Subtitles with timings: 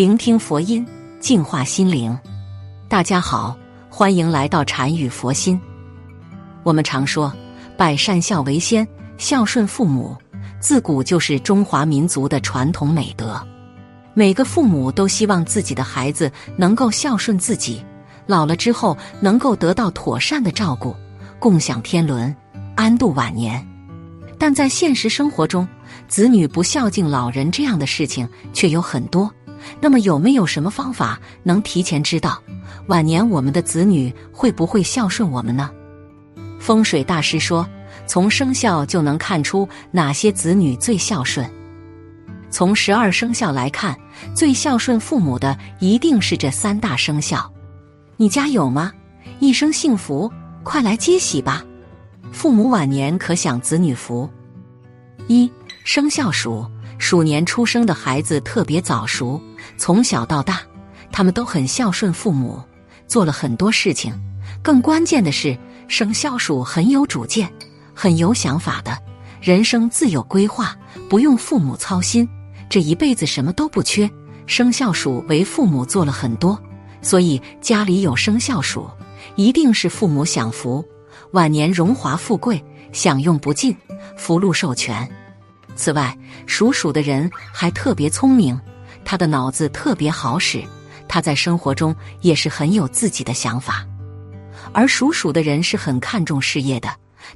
[0.00, 0.86] 聆听佛音，
[1.20, 2.18] 净化心灵。
[2.88, 3.54] 大家好，
[3.90, 5.60] 欢迎来到禅语佛心。
[6.62, 7.30] 我们常说
[7.76, 8.88] “百善孝为先”，
[9.20, 10.16] 孝顺父母
[10.58, 13.38] 自古就是中华民族的传统美德。
[14.14, 17.84] 每个父母都希望自己的孩子能够孝顺自己，
[18.24, 20.96] 老了之后能够得到妥善的照顾，
[21.38, 22.34] 共享天伦，
[22.74, 23.62] 安度晚年。
[24.38, 25.68] 但在现实生活中，
[26.08, 29.30] 子女不孝敬老人这样的事情却有很多。
[29.80, 32.42] 那么有没有什么方法能提前知道
[32.86, 35.70] 晚年我们的子女会不会孝顺我们呢？
[36.58, 37.66] 风水大师说，
[38.06, 41.48] 从生肖就能看出哪些子女最孝顺。
[42.50, 43.96] 从十二生肖来看，
[44.34, 47.50] 最孝顺父母的一定是这三大生肖。
[48.16, 48.92] 你家有吗？
[49.38, 50.30] 一生幸福，
[50.62, 51.64] 快来接喜吧！
[52.32, 54.28] 父母晚年可享子女福。
[55.28, 55.50] 一
[55.84, 56.66] 生肖鼠。
[57.00, 59.40] 鼠年出生的孩子特别早熟，
[59.78, 60.60] 从小到大，
[61.10, 62.62] 他们都很孝顺父母，
[63.08, 64.12] 做了很多事情。
[64.62, 67.50] 更关键的是，生肖鼠很有主见，
[67.94, 68.96] 很有想法的，
[69.40, 70.76] 人生自有规划，
[71.08, 72.28] 不用父母操心，
[72.68, 74.08] 这一辈子什么都不缺。
[74.46, 76.60] 生肖鼠为父母做了很多，
[77.00, 78.86] 所以家里有生肖鼠，
[79.36, 80.84] 一定是父母享福，
[81.32, 83.74] 晚年荣华富贵，享用不尽，
[84.18, 85.10] 福禄寿全。
[85.76, 88.58] 此外，属鼠的人还特别聪明，
[89.04, 90.62] 他的脑子特别好使，
[91.08, 93.86] 他在生活中也是很有自己的想法。
[94.72, 96.88] 而属鼠的人是很看重事业的，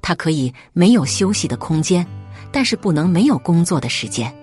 [0.00, 2.06] 他可以没有休息的空间，
[2.50, 4.34] 但是不能没有工作的时间。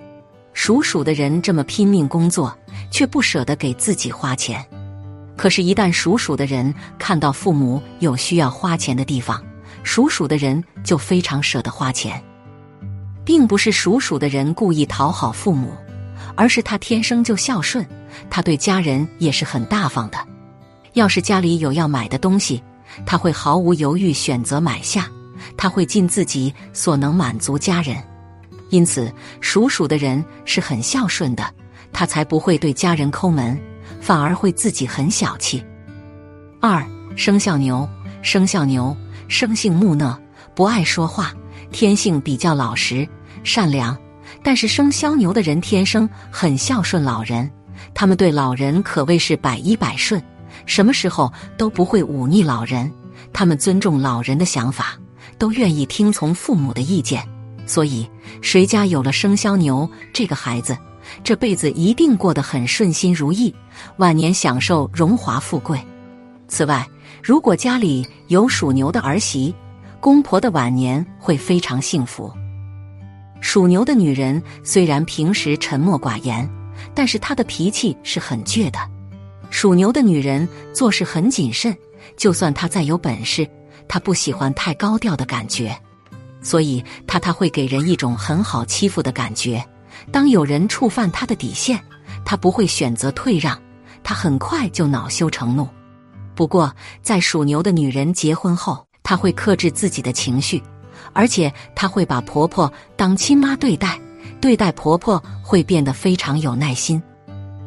[0.53, 2.57] 属鼠的人这么拼命工作，
[2.89, 4.65] 却不舍得给自己花钱。
[5.37, 9.41] 可是，一旦属鼠的人看到父母有需要花钱的地方，
[9.83, 12.21] 属鼠的人就非常舍得花钱。
[13.29, 15.71] 并不是属鼠的人故意讨好父母，
[16.33, 17.85] 而是他天生就孝顺，
[18.27, 20.17] 他对家人也是很大方的。
[20.93, 22.59] 要是家里有要买的东西，
[23.05, 25.07] 他会毫无犹豫选择买下，
[25.55, 27.95] 他会尽自己所能满足家人。
[28.71, 31.53] 因此，属鼠的人是很孝顺的，
[31.93, 33.55] 他才不会对家人抠门，
[34.01, 35.63] 反而会自己很小气。
[36.59, 36.83] 二
[37.15, 37.87] 生肖牛，
[38.23, 38.97] 生肖牛
[39.27, 40.19] 生性木讷，
[40.55, 41.31] 不爱说话，
[41.71, 43.07] 天性比较老实。
[43.43, 43.97] 善良，
[44.43, 47.49] 但是生肖牛的人天生很孝顺老人，
[47.93, 50.21] 他们对老人可谓是百依百顺，
[50.65, 52.91] 什么时候都不会忤逆老人。
[53.31, 54.97] 他们尊重老人的想法，
[55.37, 57.23] 都愿意听从父母的意见。
[57.65, 58.09] 所以，
[58.41, 60.75] 谁家有了生肖牛这个孩子，
[61.23, 63.53] 这辈子一定过得很顺心如意，
[63.97, 65.79] 晚年享受荣华富贵。
[66.47, 66.87] 此外，
[67.21, 69.53] 如果家里有属牛的儿媳，
[69.99, 72.33] 公婆的晚年会非常幸福。
[73.41, 76.47] 属牛的女人虽然平时沉默寡言，
[76.93, 78.79] 但是她的脾气是很倔的。
[79.49, 81.75] 属牛的女人做事很谨慎，
[82.15, 83.47] 就算她再有本事，
[83.87, 85.75] 她不喜欢太高调的感觉，
[86.41, 89.63] 所以她她会给人一种很好欺负的感觉。
[90.11, 91.79] 当有人触犯她的底线，
[92.23, 93.59] 她不会选择退让，
[94.03, 95.67] 她很快就恼羞成怒。
[96.35, 100.61] 不过，在属牛的女人结婚后，她会克制自己的情绪。
[101.13, 103.99] 而且她会把婆婆当亲妈对待，
[104.41, 107.01] 对待婆婆会变得非常有耐心。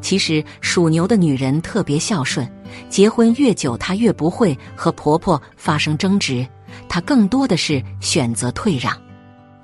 [0.01, 2.51] 其实属牛的女人特别孝顺，
[2.89, 6.47] 结婚越久，她越不会和婆婆发生争执，
[6.89, 8.93] 她更多的是选择退让。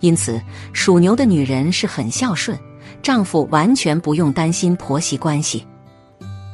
[0.00, 0.40] 因此，
[0.72, 2.56] 属牛的女人是很孝顺，
[3.02, 5.66] 丈夫完全不用担心婆媳关系。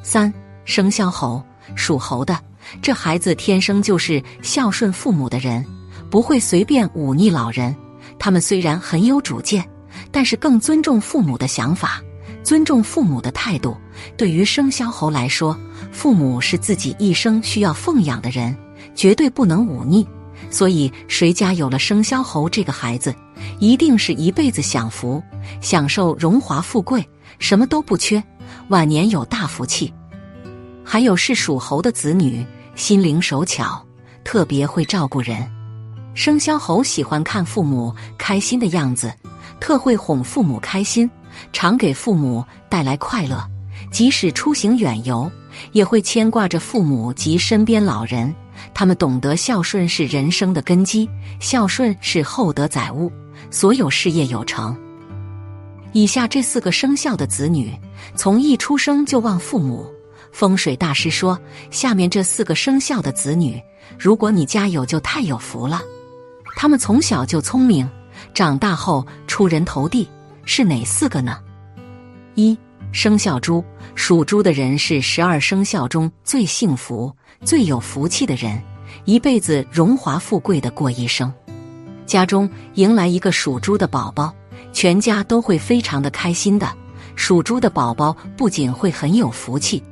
[0.02, 0.32] 三
[0.64, 1.42] 生肖猴，
[1.74, 2.38] 属猴的
[2.80, 5.62] 这孩子天生就是孝顺父母的人。
[6.14, 7.74] 不会随便忤逆老人，
[8.20, 9.68] 他们虽然很有主见，
[10.12, 12.00] 但是更尊重父母的想法，
[12.44, 13.76] 尊重父母的态度。
[14.16, 15.58] 对于生肖猴来说，
[15.90, 18.56] 父母是自己一生需要奉养的人，
[18.94, 20.06] 绝对不能忤逆。
[20.52, 23.12] 所以，谁家有了生肖猴这个孩子，
[23.58, 25.20] 一定是一辈子享福，
[25.60, 27.04] 享受荣华富贵，
[27.40, 28.22] 什么都不缺，
[28.68, 29.92] 晚年有大福气。
[30.84, 32.46] 还有是属猴的子女，
[32.76, 33.84] 心灵手巧，
[34.22, 35.50] 特别会照顾人。
[36.14, 39.12] 生肖猴喜欢看父母开心的样子，
[39.60, 41.10] 特会哄父母开心，
[41.52, 43.44] 常给父母带来快乐。
[43.90, 45.30] 即使出行远游，
[45.72, 48.32] 也会牵挂着父母及身边老人。
[48.72, 51.08] 他们懂得孝顺是人生的根基，
[51.40, 53.10] 孝顺是厚德载物，
[53.50, 54.76] 所有事业有成。
[55.92, 57.72] 以下这四个生肖的子女，
[58.16, 59.86] 从一出生就望父母。
[60.32, 61.38] 风水大师说，
[61.70, 63.60] 下面这四个生肖的子女，
[63.98, 65.80] 如果你家有，就太有福了。
[66.56, 67.88] 他们从小就聪明，
[68.32, 70.08] 长大后出人头地，
[70.44, 71.38] 是哪四个呢？
[72.34, 72.56] 一
[72.92, 73.64] 生肖猪，
[73.94, 77.12] 属猪的人是十二生肖中最幸福、
[77.44, 78.60] 最有福气的人，
[79.04, 81.32] 一辈子荣华富贵的过一生。
[82.06, 84.32] 家中迎来一个属猪的宝宝，
[84.72, 86.68] 全家都会非常的开心的。
[87.16, 89.82] 属猪的宝宝不仅会很有福气，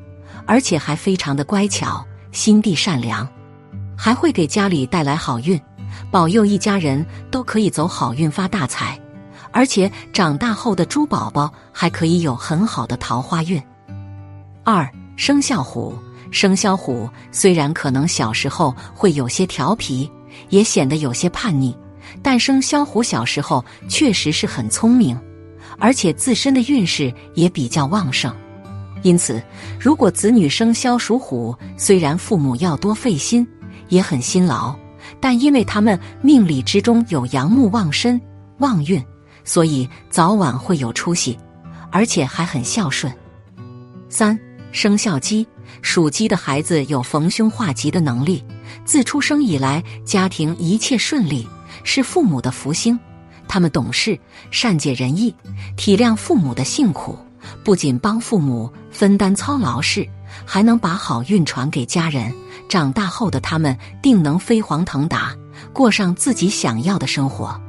[0.46, 3.26] 而且还非常的乖巧、心地善良，
[3.96, 5.60] 还会给家里带来好运，
[6.10, 8.98] 保佑一家人都可以走好运、发大财。
[9.54, 13.62] 而且长大后的猪宝宝还可以有很好的桃花运。
[14.64, 15.94] 二生肖虎，
[16.30, 20.10] 生肖虎虽然可能小时候会有些调皮，
[20.48, 21.76] 也显得有些叛逆，
[22.22, 25.20] 但生肖虎小时候确实是很聪明，
[25.78, 28.34] 而且自身的运势也比较旺盛。
[29.02, 29.42] 因此，
[29.78, 33.46] 如果子女生肖属虎，虽然父母要多费心，
[33.88, 34.74] 也很辛劳，
[35.20, 38.20] 但因为他们命理之中有阳木旺身、
[38.58, 39.02] 旺运。
[39.44, 41.36] 所以早晚会有出息，
[41.90, 43.12] 而且还很孝顺。
[44.08, 44.38] 三
[44.70, 45.44] 生肖鸡，
[45.82, 48.44] 属鸡的孩子有逢凶化吉的能力，
[48.84, 51.44] 自出生以来家庭一切顺利，
[51.82, 52.96] 是父母的福星。
[53.48, 54.16] 他们懂事、
[54.52, 55.34] 善解人意，
[55.76, 57.18] 体谅父母的辛苦，
[57.64, 60.08] 不仅帮父母分担操劳事，
[60.44, 62.32] 还能把好运传给家人。
[62.68, 65.34] 长大后的他们定能飞黄腾达，
[65.72, 67.60] 过上自己想要的生活。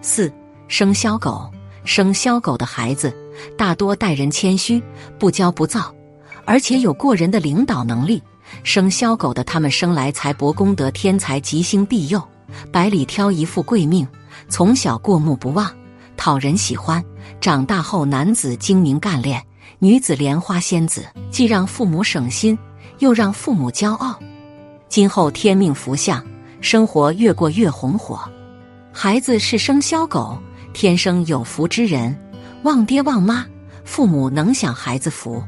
[0.00, 0.32] 四。
[0.68, 1.52] 生肖狗，
[1.84, 3.14] 生肖狗的孩子
[3.58, 4.82] 大多待人谦虚，
[5.18, 5.94] 不骄不躁，
[6.46, 8.22] 而且有过人的领导能力。
[8.62, 12.22] 生肖狗的他们生来财帛功德天才，吉星庇佑，
[12.72, 14.08] 百里挑一富贵命。
[14.48, 15.70] 从小过目不忘，
[16.16, 17.02] 讨人喜欢。
[17.40, 19.42] 长大后，男子精明干练，
[19.78, 22.58] 女子莲花仙子，既让父母省心，
[22.98, 24.18] 又让父母骄傲。
[24.88, 26.24] 今后天命福相，
[26.60, 28.20] 生活越过越红火。
[28.92, 30.38] 孩子是生肖狗。
[30.74, 32.18] 天生有福之人，
[32.62, 33.44] 旺爹旺妈，
[33.84, 35.42] 父母能享孩子福。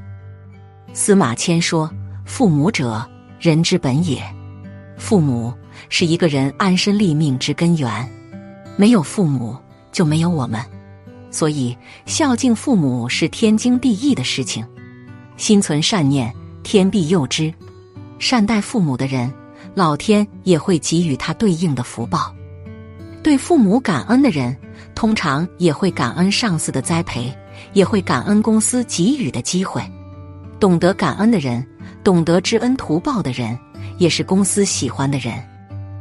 [0.92, 1.90] 司马迁说
[2.26, 3.02] ：“父母者，
[3.40, 4.22] 人之本也。
[4.98, 5.50] 父母
[5.88, 8.06] 是一个人安身立命之根源，
[8.76, 9.56] 没有父母
[9.94, 10.60] 就没有我们。
[11.30, 11.74] 所以
[12.04, 14.62] 孝敬父母是天经地义的事情。
[15.38, 16.30] 心存善念，
[16.62, 17.50] 天必佑之。
[18.18, 19.32] 善待父母的人，
[19.74, 22.34] 老天也会给予他对应的福报。
[23.22, 24.54] 对父母感恩的人。”
[24.94, 27.32] 通常也会感恩上司的栽培，
[27.72, 29.82] 也会感恩公司给予的机会。
[30.60, 31.66] 懂得感恩的人，
[32.04, 33.58] 懂得知恩图报的人，
[33.98, 35.34] 也是公司喜欢的人。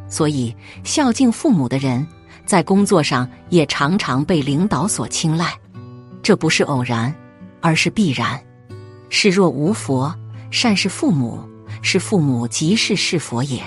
[0.07, 2.05] 所以，孝敬父母的人，
[2.45, 5.53] 在工作上也常常被领导所青睐。
[6.21, 7.13] 这不是偶然，
[7.61, 8.39] 而是必然。
[9.09, 10.13] 视若无佛，
[10.51, 11.39] 善是父母，
[11.81, 13.61] 是父母即是是佛也。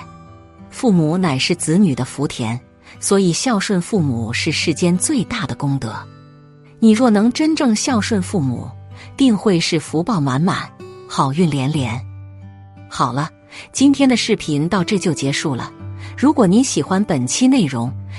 [0.71, 2.59] 父母乃是子女的福田。
[2.99, 5.95] 所以，孝顺父母是世间最大的功德。
[6.79, 8.71] 你若能真正孝顺父母，
[9.19, 10.67] 定会是福报满满，
[11.07, 12.01] 好运连连。
[12.89, 13.29] 好了，
[13.71, 15.71] 今天的视频到这就结束了。
[16.17, 17.93] 如果您喜欢本期内容，